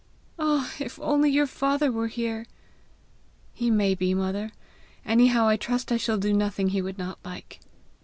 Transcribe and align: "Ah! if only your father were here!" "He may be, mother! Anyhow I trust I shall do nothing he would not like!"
"Ah! 0.39 0.73
if 0.79 0.99
only 0.99 1.29
your 1.29 1.45
father 1.45 1.91
were 1.91 2.07
here!" 2.07 2.47
"He 3.53 3.69
may 3.69 3.93
be, 3.93 4.15
mother! 4.15 4.49
Anyhow 5.05 5.47
I 5.47 5.57
trust 5.57 5.91
I 5.91 5.97
shall 5.97 6.17
do 6.17 6.33
nothing 6.33 6.69
he 6.69 6.81
would 6.81 6.97
not 6.97 7.19
like!" 7.23 7.59